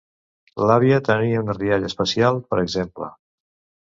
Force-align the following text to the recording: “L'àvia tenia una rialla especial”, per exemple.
“L'àvia 0.69 0.95
tenia 1.09 1.43
una 1.43 1.55
rialla 1.57 1.91
especial”, 1.93 2.39
per 2.55 2.59
exemple. 2.63 3.11